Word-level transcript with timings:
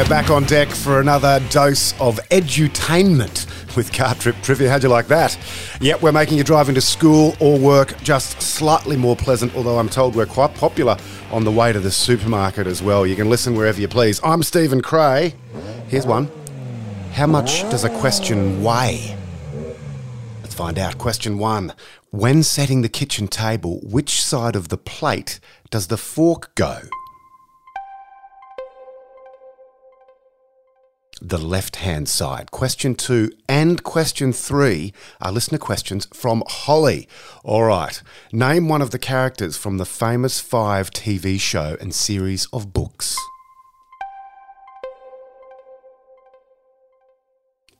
we're 0.00 0.08
back 0.08 0.30
on 0.30 0.44
deck 0.44 0.66
for 0.70 0.98
another 0.98 1.42
dose 1.50 1.92
of 2.00 2.18
edutainment 2.30 3.46
with 3.76 3.92
Car 3.92 4.14
Trip 4.14 4.34
Trivia. 4.40 4.70
How'd 4.70 4.82
you 4.82 4.88
like 4.88 5.08
that? 5.08 5.38
Yep, 5.82 6.00
we're 6.00 6.10
making 6.10 6.38
your 6.38 6.44
driving 6.44 6.74
to 6.76 6.80
school 6.80 7.36
or 7.38 7.58
work 7.58 8.00
just 8.02 8.40
slightly 8.40 8.96
more 8.96 9.14
pleasant, 9.14 9.54
although 9.54 9.78
I'm 9.78 9.90
told 9.90 10.16
we're 10.16 10.24
quite 10.24 10.54
popular 10.54 10.96
on 11.30 11.44
the 11.44 11.50
way 11.50 11.74
to 11.74 11.78
the 11.78 11.90
supermarket 11.90 12.66
as 12.66 12.82
well. 12.82 13.06
You 13.06 13.14
can 13.14 13.28
listen 13.28 13.54
wherever 13.54 13.78
you 13.78 13.88
please. 13.88 14.22
I'm 14.24 14.42
Stephen 14.42 14.80
Cray. 14.80 15.34
Here's 15.88 16.06
one. 16.06 16.30
How 17.12 17.26
much 17.26 17.60
does 17.64 17.84
a 17.84 17.90
question 17.90 18.62
weigh? 18.62 19.18
Let's 20.40 20.54
find 20.54 20.78
out. 20.78 20.96
Question 20.96 21.36
one. 21.36 21.74
When 22.08 22.42
setting 22.42 22.80
the 22.80 22.88
kitchen 22.88 23.28
table, 23.28 23.80
which 23.82 24.22
side 24.22 24.56
of 24.56 24.68
the 24.70 24.78
plate 24.78 25.40
does 25.68 25.88
the 25.88 25.98
fork 25.98 26.54
go? 26.54 26.80
The 31.20 31.38
left 31.38 31.76
hand 31.76 32.08
side. 32.08 32.50
Question 32.50 32.94
two 32.94 33.30
and 33.48 33.82
question 33.82 34.32
three 34.32 34.92
are 35.20 35.32
listener 35.32 35.58
questions 35.58 36.06
from 36.12 36.42
Holly. 36.46 37.08
All 37.44 37.64
right, 37.64 38.02
name 38.32 38.68
one 38.68 38.82
of 38.82 38.90
the 38.90 38.98
characters 38.98 39.56
from 39.56 39.78
the 39.78 39.84
famous 39.84 40.40
Five 40.40 40.90
TV 40.90 41.40
show 41.40 41.76
and 41.80 41.94
series 41.94 42.46
of 42.52 42.72
books. 42.72 43.16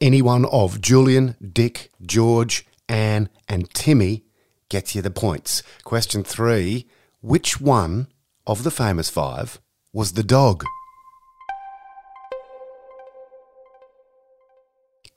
Any 0.00 0.20
one 0.20 0.44
of 0.46 0.80
Julian, 0.80 1.36
Dick, 1.40 1.90
George, 2.04 2.66
Anne, 2.88 3.30
and 3.48 3.72
Timmy 3.72 4.24
gets 4.68 4.94
you 4.94 5.02
the 5.02 5.10
points. 5.10 5.62
Question 5.84 6.22
three 6.22 6.86
Which 7.20 7.60
one 7.60 8.08
of 8.46 8.62
the 8.62 8.70
famous 8.70 9.08
five 9.10 9.60
was 9.92 10.12
the 10.12 10.22
dog? 10.22 10.64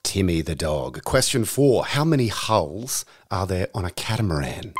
Timmy 0.09 0.41
the 0.41 0.55
dog. 0.55 1.03
Question 1.03 1.45
four 1.45 1.85
How 1.85 2.03
many 2.03 2.29
hulls 2.29 3.05
are 3.29 3.45
there 3.45 3.67
on 3.75 3.85
a 3.85 3.91
catamaran? 3.91 4.73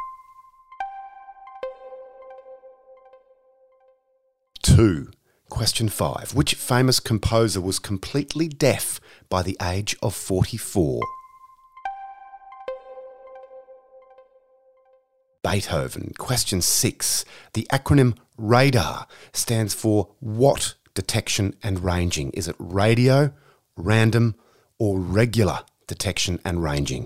Two. 4.63 5.11
Question 5.47 5.88
five 5.88 6.33
Which 6.33 6.55
famous 6.55 7.00
composer 7.00 7.61
was 7.61 7.77
completely 7.77 8.47
deaf 8.47 9.00
by 9.30 9.44
the 9.44 9.55
age 9.61 9.95
of 10.02 10.16
44? 10.16 11.00
Beethoven. 15.44 16.13
Question 16.17 16.59
six. 16.59 17.23
The 17.53 17.67
acronym 17.72 18.17
RADAR 18.35 19.05
stands 19.31 19.75
for 19.75 20.09
what 20.19 20.73
detection 20.95 21.53
and 21.61 21.83
ranging? 21.83 22.31
Is 22.31 22.47
it 22.47 22.55
radio, 22.57 23.31
random, 23.77 24.33
or 24.80 24.99
regular 24.99 25.59
detection 25.88 26.39
and 26.45 26.63
ranging. 26.63 27.05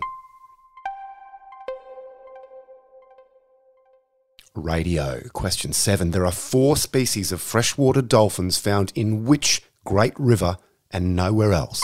Radio. 4.55 5.21
Question 5.33 5.73
7. 5.73 6.11
There 6.11 6.25
are 6.25 6.31
four 6.31 6.77
species 6.77 7.31
of 7.31 7.41
freshwater 7.41 8.03
dolphins 8.03 8.59
found 8.59 8.91
in 8.95 9.25
which 9.25 9.63
great 9.83 10.13
river 10.19 10.57
and 10.91 11.15
nowhere 11.15 11.53
else? 11.53 11.81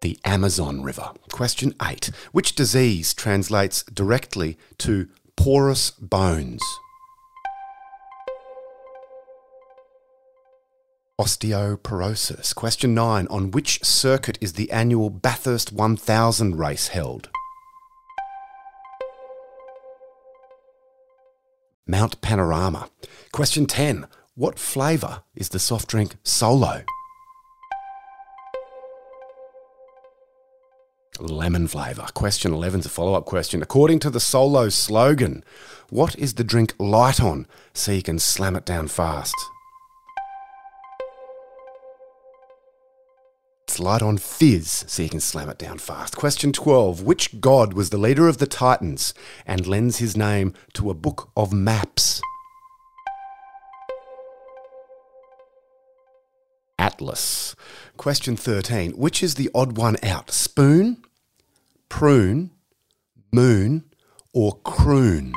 The 0.00 0.18
Amazon 0.24 0.82
River. 0.84 1.10
Question 1.32 1.74
8. 1.82 2.10
Which 2.30 2.54
disease 2.54 3.12
translates 3.12 3.82
directly 3.82 4.56
to 4.78 5.08
porous 5.36 5.90
bones? 5.90 6.62
Osteoporosis. 11.20 12.54
Question 12.54 12.94
9. 12.94 13.26
On 13.26 13.50
which 13.50 13.82
circuit 13.84 14.38
is 14.40 14.52
the 14.52 14.70
annual 14.70 15.10
Bathurst 15.10 15.72
1000 15.72 16.56
race 16.56 16.88
held? 16.88 17.28
Mount 21.88 22.20
Panorama. 22.20 22.88
Question 23.32 23.66
10. 23.66 24.06
What 24.36 24.60
flavour 24.60 25.22
is 25.34 25.48
the 25.48 25.58
soft 25.58 25.88
drink 25.88 26.14
Solo? 26.22 26.84
Lemon 31.18 31.66
flavour. 31.66 32.06
Question 32.14 32.54
11 32.54 32.80
is 32.80 32.86
a 32.86 32.90
follow 32.90 33.14
up 33.14 33.24
question. 33.24 33.60
According 33.60 33.98
to 34.00 34.10
the 34.10 34.20
Solo 34.20 34.68
slogan, 34.68 35.42
what 35.90 36.16
is 36.16 36.34
the 36.34 36.44
drink 36.44 36.74
light 36.78 37.20
on 37.20 37.48
so 37.72 37.90
you 37.90 38.02
can 38.02 38.20
slam 38.20 38.54
it 38.54 38.64
down 38.64 38.86
fast? 38.86 39.34
Light 43.80 44.02
on 44.02 44.18
fizz 44.18 44.84
so 44.86 45.02
you 45.02 45.08
can 45.08 45.20
slam 45.20 45.48
it 45.48 45.58
down 45.58 45.78
fast. 45.78 46.16
Question 46.16 46.52
12. 46.52 47.02
Which 47.02 47.40
god 47.40 47.72
was 47.72 47.90
the 47.90 47.98
leader 47.98 48.28
of 48.28 48.38
the 48.38 48.46
Titans 48.46 49.14
and 49.46 49.66
lends 49.66 49.98
his 49.98 50.16
name 50.16 50.54
to 50.74 50.90
a 50.90 50.94
book 50.94 51.30
of 51.36 51.52
maps? 51.52 52.20
Atlas. 56.78 57.56
Question 57.96 58.36
13. 58.36 58.92
Which 58.92 59.22
is 59.22 59.34
the 59.34 59.50
odd 59.54 59.76
one 59.76 59.96
out? 60.02 60.30
Spoon, 60.30 61.02
prune, 61.88 62.50
moon, 63.32 63.84
or 64.32 64.58
croon? 64.60 65.32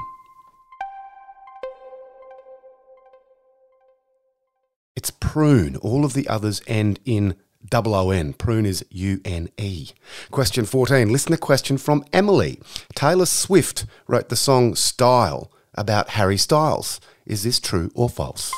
It's 4.96 5.10
prune. 5.10 5.76
All 5.78 6.06
of 6.06 6.14
the 6.14 6.28
others 6.28 6.62
end 6.68 7.00
in 7.06 7.36
double 7.70 7.96
O 7.96 8.12
N. 8.12 8.34
Prune 8.34 8.66
is 8.66 8.86
U 8.90 9.22
N 9.26 9.50
E. 9.58 9.90
Question 10.30 10.66
14. 10.66 11.12
Listener 11.12 11.38
question 11.38 11.78
from 11.78 12.04
Emily. 12.14 12.60
Taylor 12.96 13.26
Swift 13.26 13.86
wrote 14.08 14.30
the 14.30 14.36
song 14.36 14.76
Style 14.76 15.52
about 15.74 16.10
Harry 16.12 16.38
Styles. 16.38 17.00
Is 17.26 17.44
this 17.44 17.60
true 17.60 17.92
or 17.96 18.10
false? 18.10 18.52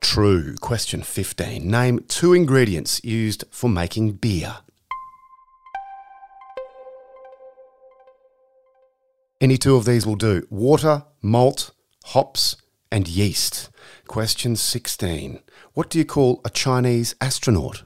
True. 0.00 0.54
Question 0.56 1.02
15. 1.02 1.70
Name 1.70 2.00
two 2.08 2.32
ingredients 2.32 3.00
used 3.04 3.44
for 3.50 3.68
making 3.68 4.12
beer. 4.12 4.56
Any 9.40 9.56
two 9.56 9.76
of 9.76 9.84
these 9.84 10.04
will 10.04 10.16
do 10.16 10.46
water, 10.50 11.04
malt, 11.22 11.70
hops, 12.06 12.56
and 12.90 13.08
yeast. 13.08 13.70
Question 14.06 14.56
16. 14.56 15.40
What 15.74 15.90
do 15.90 15.98
you 15.98 16.04
call 16.04 16.40
a 16.44 16.50
Chinese 16.50 17.14
astronaut? 17.20 17.82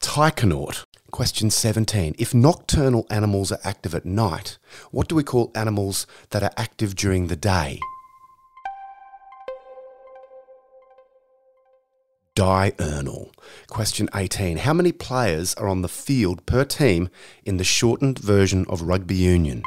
Taikonaut. 0.00 0.84
Question 1.10 1.50
17. 1.50 2.14
If 2.18 2.32
nocturnal 2.32 3.06
animals 3.10 3.50
are 3.50 3.58
active 3.64 3.94
at 3.94 4.06
night, 4.06 4.58
what 4.90 5.08
do 5.08 5.14
we 5.14 5.24
call 5.24 5.50
animals 5.54 6.06
that 6.30 6.42
are 6.42 6.52
active 6.56 6.94
during 6.94 7.26
the 7.26 7.36
day? 7.36 7.80
Diurnal. 12.34 13.32
Question 13.68 14.08
18. 14.14 14.58
How 14.58 14.72
many 14.72 14.92
players 14.92 15.54
are 15.54 15.68
on 15.68 15.82
the 15.82 15.88
field 15.88 16.46
per 16.46 16.64
team 16.64 17.10
in 17.44 17.56
the 17.56 17.64
shortened 17.64 18.18
version 18.18 18.64
of 18.68 18.82
rugby 18.82 19.16
union? 19.16 19.62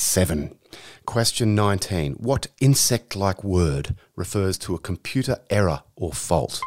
7. 0.00 0.56
Question 1.04 1.54
19. 1.54 2.14
What 2.14 2.46
insect 2.58 3.14
like 3.14 3.44
word 3.44 3.96
refers 4.16 4.56
to 4.58 4.74
a 4.74 4.78
computer 4.78 5.36
error 5.50 5.82
or 5.94 6.12
fault? 6.12 6.58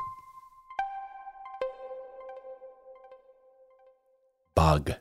Bug. 4.53 4.93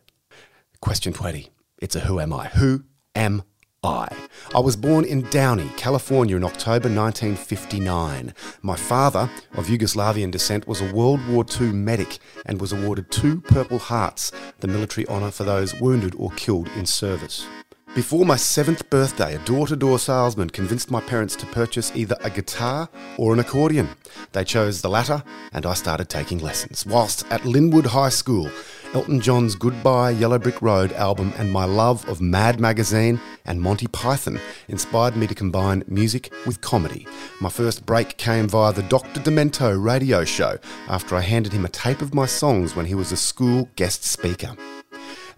Question 0.81 1.13
20. 1.13 1.51
It's 1.83 1.95
a 1.95 2.01
who 2.01 2.19
am 2.21 2.33
I? 2.33 2.49
Who 2.49 2.85
am 3.15 3.43
I? 3.85 4.09
I 4.55 4.61
was 4.61 4.77
born 4.77 5.05
in 5.05 5.29
Downey, 5.29 5.71
California 5.77 6.35
in 6.35 6.43
October 6.43 6.89
1959. 6.89 8.33
My 8.63 8.77
father, 8.77 9.29
of 9.53 9.67
Yugoslavian 9.67 10.31
descent, 10.31 10.67
was 10.67 10.81
a 10.81 10.91
World 10.95 11.21
War 11.29 11.45
II 11.61 11.73
medic 11.73 12.19
and 12.47 12.63
was 12.63 12.73
awarded 12.73 13.11
two 13.11 13.43
Purple 13.43 13.79
Hearts, 13.79 14.33
the 14.61 14.69
military 14.69 15.07
honour 15.07 15.31
for 15.31 15.45
those 15.45 15.79
wounded 15.79 16.15
or 16.15 16.31
killed 16.31 16.69
in 16.69 16.87
service. 16.87 17.47
Before 17.95 18.25
my 18.25 18.37
seventh 18.37 18.89
birthday, 18.89 19.35
a 19.35 19.39
door 19.41 19.67
to 19.67 19.77
door 19.77 19.99
salesman 19.99 20.49
convinced 20.49 20.91
my 20.91 21.03
parents 21.03 21.37
to 21.37 21.45
purchase 21.45 21.93
either 21.95 22.17
a 22.23 22.31
guitar 22.31 22.89
or 23.19 23.35
an 23.35 23.39
accordion. 23.39 23.87
They 24.33 24.45
chose 24.45 24.81
the 24.81 24.89
latter, 24.89 25.23
and 25.53 25.67
I 25.67 25.75
started 25.75 26.09
taking 26.09 26.39
lessons. 26.39 26.87
Whilst 26.87 27.27
at 27.31 27.43
Lynwood 27.43 27.85
High 27.85 28.09
School, 28.09 28.51
Elton 28.95 29.21
John's 29.21 29.55
Goodbye 29.55 30.13
Yellow 30.13 30.39
Brick 30.39 30.63
Road 30.63 30.93
album 30.95 31.35
and 31.37 31.53
my 31.53 31.67
love 31.67 32.09
of 32.09 32.23
Mad 32.23 32.59
Magazine 32.59 33.21
and 33.45 33.61
Monty 33.61 33.89
Python 33.89 34.41
inspired 34.69 35.15
me 35.15 35.27
to 35.27 35.35
combine 35.35 35.85
music 35.87 36.33
with 36.47 36.63
comedy. 36.63 37.07
My 37.43 37.51
first 37.51 37.85
break 37.85 38.17
came 38.17 38.49
via 38.49 38.73
the 38.73 38.85
Dr. 38.85 39.21
Demento 39.21 39.77
radio 39.79 40.25
show 40.25 40.57
after 40.89 41.15
I 41.15 41.21
handed 41.21 41.53
him 41.53 41.67
a 41.67 41.69
tape 41.69 42.01
of 42.01 42.15
my 42.15 42.25
songs 42.25 42.75
when 42.75 42.87
he 42.87 42.95
was 42.95 43.13
a 43.13 43.19
school 43.19 43.69
guest 43.77 44.03
speaker. 44.03 44.57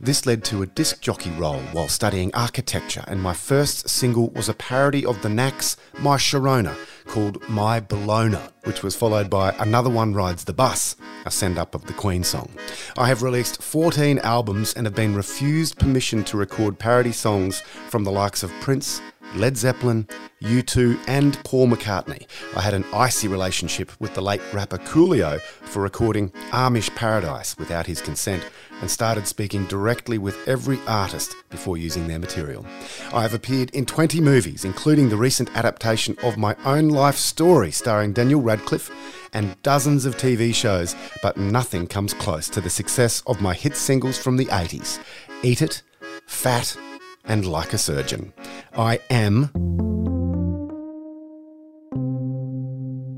This 0.00 0.26
led 0.26 0.44
to 0.44 0.62
a 0.62 0.66
disc 0.66 1.00
jockey 1.00 1.30
role 1.30 1.60
while 1.72 1.88
studying 1.88 2.34
architecture, 2.34 3.04
and 3.06 3.22
my 3.22 3.32
first 3.32 3.88
single 3.88 4.30
was 4.30 4.48
a 4.48 4.54
parody 4.54 5.06
of 5.06 5.22
the 5.22 5.28
Knack's 5.28 5.76
My 5.98 6.16
Sharona 6.16 6.76
called 7.06 7.46
My 7.48 7.80
Bologna, 7.80 8.38
which 8.64 8.82
was 8.82 8.96
followed 8.96 9.30
by 9.30 9.54
Another 9.58 9.90
One 9.90 10.14
Rides 10.14 10.44
the 10.44 10.52
Bus, 10.52 10.96
a 11.24 11.30
send 11.30 11.58
up 11.58 11.74
of 11.74 11.86
the 11.86 11.92
Queen 11.92 12.24
song. 12.24 12.50
I 12.98 13.08
have 13.08 13.22
released 13.22 13.62
14 13.62 14.18
albums 14.20 14.74
and 14.74 14.86
have 14.86 14.94
been 14.94 15.14
refused 15.14 15.78
permission 15.78 16.24
to 16.24 16.36
record 16.36 16.78
parody 16.78 17.12
songs 17.12 17.60
from 17.88 18.04
the 18.04 18.12
likes 18.12 18.42
of 18.42 18.50
Prince, 18.60 19.00
Led 19.34 19.56
Zeppelin, 19.56 20.06
U2, 20.42 20.98
and 21.08 21.42
Paul 21.44 21.68
McCartney. 21.68 22.26
I 22.56 22.60
had 22.60 22.74
an 22.74 22.84
icy 22.92 23.28
relationship 23.28 23.90
with 24.00 24.14
the 24.14 24.20
late 24.20 24.40
rapper 24.52 24.78
Coolio 24.78 25.40
for 25.40 25.82
recording 25.82 26.30
Amish 26.50 26.94
Paradise 26.94 27.56
without 27.58 27.86
his 27.86 28.00
consent 28.00 28.44
and 28.80 28.90
started 28.90 29.26
speaking 29.26 29.66
directly 29.66 30.18
with 30.18 30.36
every 30.46 30.78
artist 30.86 31.34
before 31.50 31.76
using 31.76 32.06
their 32.06 32.18
material. 32.18 32.64
I 33.12 33.22
have 33.22 33.34
appeared 33.34 33.70
in 33.70 33.86
20 33.86 34.20
movies, 34.20 34.64
including 34.64 35.08
the 35.08 35.16
recent 35.16 35.50
adaptation 35.56 36.16
of 36.22 36.36
my 36.36 36.54
own 36.64 36.88
life 36.88 37.16
story 37.16 37.70
starring 37.70 38.12
Daniel 38.12 38.42
Radcliffe 38.42 38.90
and 39.32 39.60
dozens 39.62 40.04
of 40.04 40.16
TV 40.16 40.54
shows, 40.54 40.94
but 41.22 41.36
nothing 41.36 41.86
comes 41.86 42.14
close 42.14 42.48
to 42.50 42.60
the 42.60 42.70
success 42.70 43.22
of 43.26 43.40
my 43.40 43.54
hit 43.54 43.76
singles 43.76 44.18
from 44.18 44.36
the 44.36 44.46
80s 44.46 45.00
Eat 45.42 45.62
It, 45.62 45.82
Fat, 46.26 46.76
and 47.24 47.46
Like 47.46 47.72
a 47.72 47.78
Surgeon. 47.78 48.32
I 48.76 49.00
am. 49.10 49.50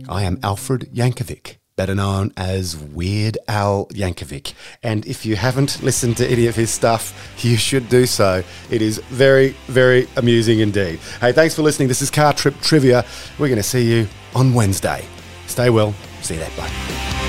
I 0.09 0.23
am 0.23 0.39
Alfred 0.43 0.89
Yankovic, 0.95 1.57
better 1.75 1.95
known 1.95 2.33
as 2.37 2.77
Weird 2.77 3.39
Al 3.49 3.87
Yankovic. 3.87 4.53
And 4.83 5.05
if 5.07 5.27
you 5.27 5.37
haven't 5.37 5.83
listened 5.83 6.17
to 6.19 6.27
any 6.27 6.47
of 6.47 6.55
his 6.55 6.71
stuff, 6.71 7.35
you 7.45 7.57
should 7.57 7.89
do 7.89 8.07
so. 8.07 8.45
It 8.71 8.83
is 8.83 8.99
very, 9.09 9.57
very 9.67 10.09
amusing 10.17 10.61
indeed. 10.61 11.01
Hey, 11.21 11.33
thanks 11.33 11.55
for 11.55 11.63
listening. 11.63 11.89
This 11.89 12.03
is 12.03 12.11
Car 12.11 12.33
Trip 12.33 12.55
Trivia. 12.61 13.05
We're 13.39 13.49
going 13.49 13.57
to 13.57 13.63
see 13.63 13.83
you 13.83 14.09
on 14.35 14.55
Wednesday. 14.55 15.05
Stay 15.47 15.71
well. 15.71 15.93
See 16.23 16.35
you 16.35 16.41
then. 16.41 16.53
Bye. 16.57 17.26